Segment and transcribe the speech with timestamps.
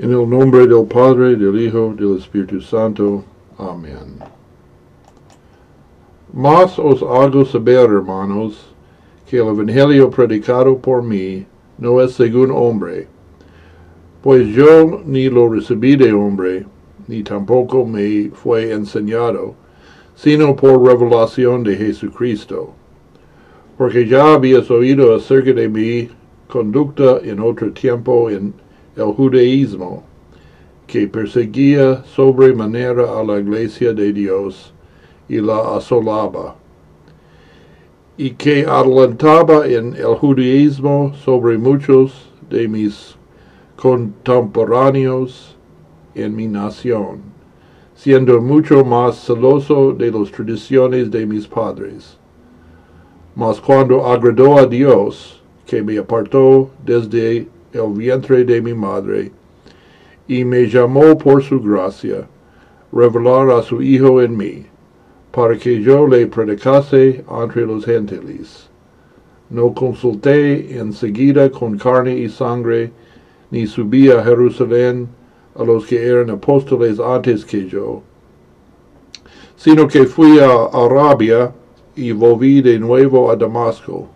[0.00, 3.24] En el nombre del Padre, del Hijo, del Espíritu Santo.
[3.58, 4.22] Amén.
[6.32, 8.72] Mas os hago saber, hermanos,
[9.26, 11.44] que el Evangelio predicado por mí
[11.78, 13.08] no es según hombre,
[14.22, 16.64] pues yo ni lo recibí de hombre,
[17.08, 19.56] ni tampoco me fue enseñado,
[20.14, 22.72] sino por revelación de Jesucristo.
[23.76, 26.08] Porque ya habías oído acerca de mi
[26.46, 28.54] conducta en otro tiempo en
[28.98, 30.02] el judaísmo,
[30.86, 34.72] que perseguía sobremanera a la iglesia de Dios
[35.28, 36.56] y la asolaba,
[38.16, 43.16] y que adelantaba en el judaísmo sobre muchos de mis
[43.76, 45.56] contemporáneos
[46.14, 47.20] en mi nación,
[47.94, 52.18] siendo mucho más celoso de las tradiciones de mis padres.
[53.36, 59.32] Mas cuando agradó a Dios, que me apartó desde el vientre de mi madre,
[60.26, 62.26] y me llamó por su gracia,
[62.92, 64.66] revelar a su Hijo en mí,
[65.32, 68.68] para que yo le predicase entre los gentiles.
[69.50, 72.92] No consulté enseguida con carne y sangre,
[73.50, 75.08] ni subí a Jerusalén
[75.54, 78.02] a los que eran apóstoles antes que yo,
[79.56, 81.52] sino que fui a Arabia
[81.96, 84.08] y volví de nuevo a Damasco.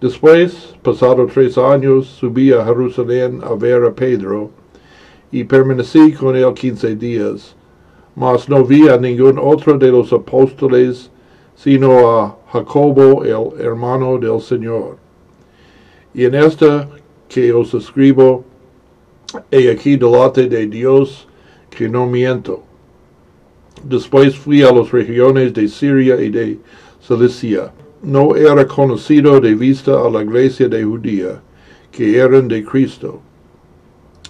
[0.00, 4.50] Después, pasado tres años, subí a Jerusalén a ver a Pedro,
[5.32, 7.56] y permanecí con él quince días,
[8.14, 11.10] mas no vi a ningún otro de los apóstoles,
[11.56, 14.98] sino a Jacobo, el hermano del Señor.
[16.14, 16.88] Y en esta
[17.28, 18.44] que os escribo,
[19.50, 21.26] he aquí delante de Dios
[21.70, 22.62] que no miento.
[23.82, 26.58] Después fui a las regiones de Siria y de
[27.00, 27.72] Cilicia.
[28.02, 31.40] No era conocido de vista a la iglesia de Judía,
[31.90, 33.20] que eran de Cristo.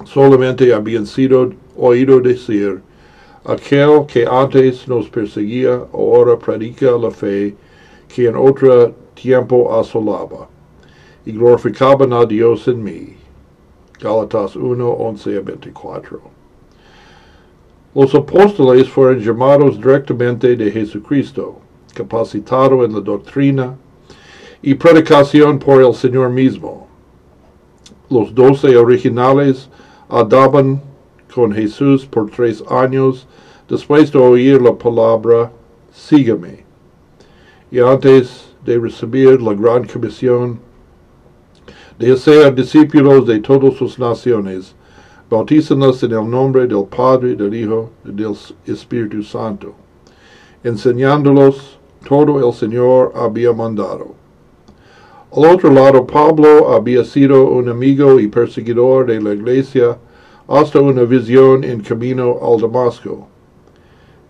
[0.07, 2.81] Solamente habían sido oído decir,
[3.45, 7.55] aquel que antes nos perseguía, ahora predica la fe
[8.09, 10.49] que en otro tiempo asolaba,
[11.27, 13.17] y glorificaban a Dios en mí.
[14.01, 16.21] Gálatas 1, 11 a 24.
[17.95, 21.59] Los apóstoles fueron llamados directamente de Jesucristo,
[21.99, 23.77] capacitado en la doctrina
[24.63, 26.87] y predicación por el Señor mismo.
[28.09, 29.69] Los doce originales
[30.09, 30.81] andaban
[31.35, 33.27] con Jesús por tres años
[33.69, 35.51] después de oír la palabra,
[35.93, 36.65] sígame.
[37.71, 40.61] Y antes de recibir la gran comisión
[41.99, 44.75] de ser discípulos de todas sus naciones,
[45.29, 48.35] bautízanos en el nombre del Padre, del Hijo y del
[48.67, 49.75] Espíritu Santo,
[50.65, 51.78] enseñándolos
[52.09, 54.15] todo el Señor había mandado.
[55.31, 59.99] Al otro lado, Pablo había sido un amigo y perseguidor de la iglesia
[60.49, 63.29] hasta una visión en camino al Damasco.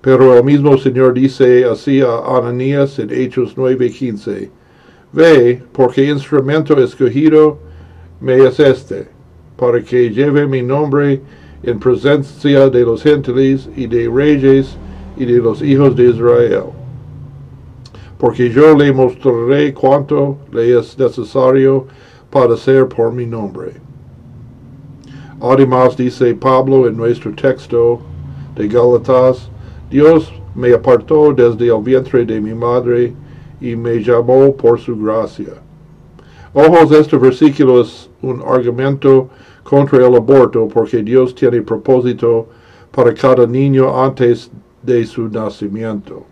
[0.01, 4.51] Pero el mismo Señor dice así a Ananías en Hechos 9:15,
[5.13, 7.59] Ve, porque instrumento escogido
[8.21, 9.07] me es este,
[9.57, 11.21] para que lleve mi nombre
[11.63, 14.77] en presencia de los gentiles y de reyes
[15.17, 16.78] y de los hijos de Israel.
[18.19, 21.87] Porque yo le mostraré cuánto le es necesario
[22.31, 23.73] padecer por mi nombre.
[25.41, 28.01] Además dice Pablo en nuestro texto
[28.57, 29.49] de Galatas,
[29.89, 33.15] Dios me apartó desde el vientre de mi madre
[33.61, 35.55] y me llamó por su gracia.
[36.53, 39.29] Ojos, este versículo es un argumento
[39.63, 42.49] contra el aborto porque Dios tiene propósito
[42.91, 44.51] para cada niño antes
[44.83, 46.25] de su nacimiento.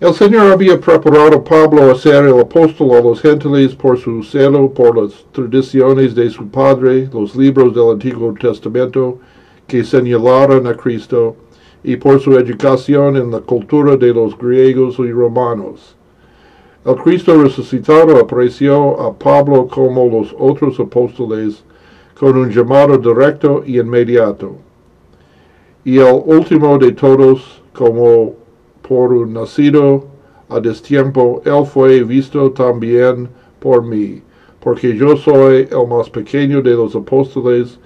[0.00, 4.22] El Señor había preparado a Pablo a ser el apóstol a los gentiles por su
[4.22, 9.18] celo por las tradiciones de su padre, los libros del Antiguo Testamento
[9.66, 11.34] que señalaron a Cristo,
[11.82, 15.96] y por su educación en la cultura de los griegos y romanos.
[16.84, 21.64] El Cristo resucitado apareció a Pablo como los otros apóstoles
[22.16, 24.58] con un llamado directo y inmediato.
[25.84, 28.37] Y el último de todos, como
[28.88, 30.06] por un nacido
[30.48, 33.28] a destiempo, él fue visto también
[33.60, 34.22] por mí,
[34.60, 37.78] porque yo soy el más pequeño de los apóstoles,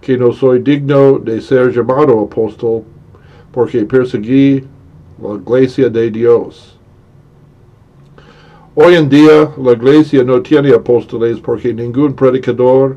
[0.00, 2.82] que no soy digno de ser llamado apóstol,
[3.52, 4.64] porque perseguí
[5.22, 6.76] la iglesia de Dios.
[8.74, 12.96] Hoy en día la iglesia no tiene apóstoles porque ningún predicador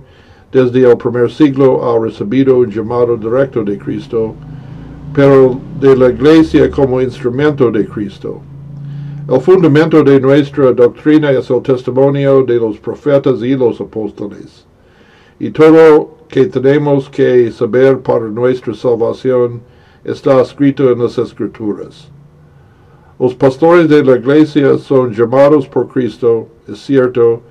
[0.52, 4.36] desde el primer siglo ha recibido un llamado directo de Cristo,
[5.13, 8.42] pero de la iglesia como instrumento de Cristo.
[9.28, 14.66] El fundamento de nuestra doctrina es el testimonio de los profetas y los apóstoles.
[15.40, 19.62] y todo que tenemos que saber para nuestra salvación
[20.04, 22.12] está escrito en las Escrituras.
[23.19, 27.42] Los pastores de la iglesia son llamados por Cristo, es cierto,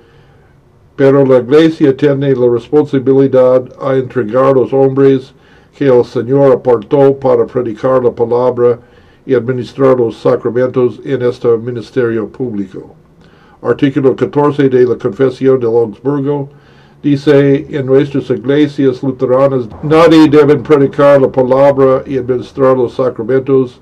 [0.95, 5.33] pero la iglesia tiene la responsabilidad a entregar a los hombres
[5.77, 8.79] que el Señor apartó para predicar la palabra
[9.25, 12.95] y administrar los sacramentos en este ministerio público.
[13.61, 16.49] Artículo 14 de la Confesión de Augsburgo
[17.03, 23.79] dice en nuestras iglesias luteranas nadie debe predicar la palabra y administrar los sacramentos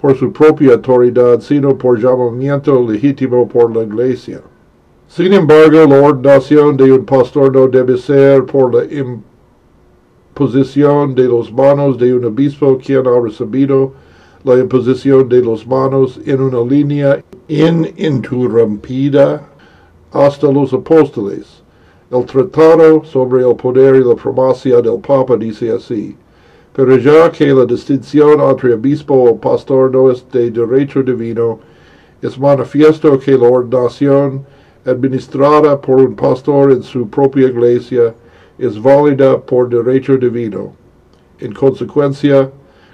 [0.00, 4.42] por su propia autoridad, sino por llamamiento legítimo por la iglesia.
[5.08, 8.84] Sin embargo, la ordenación de un pastor no debe ser por la
[10.34, 13.92] imposición de los manos de un obispo quien ha recibido
[14.42, 19.48] la imposición de los manos en una línea ininterrumpida
[20.10, 21.62] hasta los apóstoles.
[22.10, 26.16] El tratado sobre el poder y la primacia del Papa dice así,
[26.72, 31.60] pero ya que la distinción entre obispo o pastor no es de derecho divino,
[32.20, 34.44] es manifiesto que la ordenación
[34.84, 38.12] administrada por un pastor en su propia iglesia
[38.58, 40.72] es válida por derecho divino.
[41.40, 42.50] En consecuencia,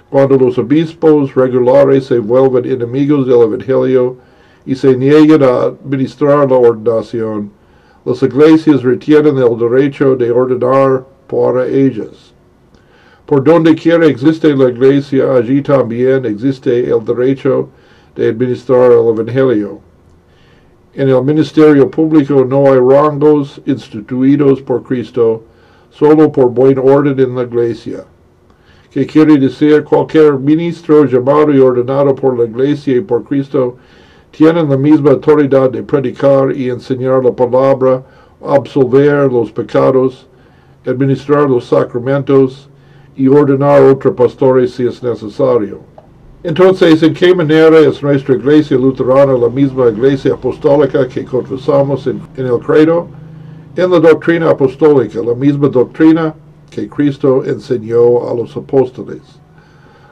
[0.09, 4.17] cuando los obispos regulares se vuelven enemigos del Evangelio
[4.65, 7.51] y se niegan a administrar la ordenación,
[8.03, 12.33] las iglesias retienen el derecho de ordenar para ellas.
[13.25, 17.69] Por donde quiera existe la iglesia, allí también existe el derecho
[18.15, 19.79] de administrar el Evangelio.
[20.93, 25.43] En el ministerio público no hay rangos instituidos por Cristo,
[25.91, 28.05] solo por buen orden en la iglesia.
[28.89, 33.77] Que quiere decir cualquier ministro llamado y ordenado por la iglesia y por Cristo
[34.31, 38.03] tienen la misma autoridad de predicar y enseñar la palabra,
[38.43, 40.27] absolver los pecados,
[40.85, 42.69] administrar los sacramentos
[43.15, 45.79] y ordenar otros pastores si es necesario.
[46.43, 52.19] Entonces, ¿en qué manera es nuestra iglesia luterana la misma iglesia apostólica que confesamos en,
[52.35, 53.07] en, el credo?
[53.73, 56.35] En la doctrina apostólica, la misma doctrina
[56.69, 59.21] que Cristo enseñó a los apóstoles.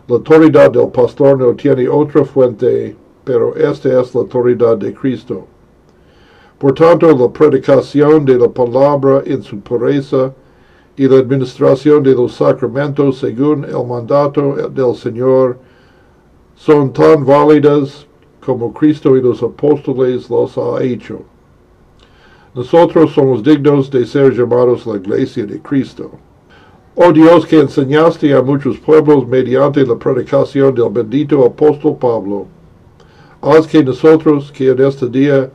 [0.07, 2.95] La autoridad del pastor no tiene otra fuente,
[3.25, 5.45] pero esta es la autoridad de Cristo.
[6.57, 10.33] Por tanto, la predicación de la palabra en su pureza
[10.95, 15.57] y la administración de los sacramentos según el mandato del Señor
[16.55, 18.07] son tan válidas
[18.39, 21.19] como Cristo y los apóstoles los ha hecho.
[22.55, 26.11] Nosotros somos dignos de ser llamados la iglesia de Cristo.
[26.95, 32.47] Oh Dios que enseñaste a muchos pueblos mediante la predicación del bendito apóstol Pablo,
[33.41, 35.49] haz que nosotros que en este día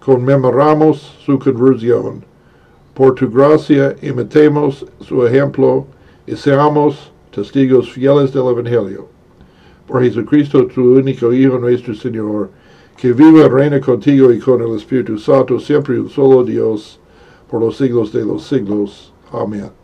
[0.00, 2.24] conmemoramos su conversión,
[2.94, 5.86] por tu gracia imitemos su ejemplo
[6.26, 9.18] y seamos testigos fieles del Evangelio
[9.88, 12.50] por Jesucristo, tu único Hijo, nuestro Señor,
[12.98, 16.98] que vive y reina contigo y con el Espíritu Santo, siempre un solo Dios,
[17.48, 19.12] por los siglos de los siglos.
[19.32, 19.77] Amén.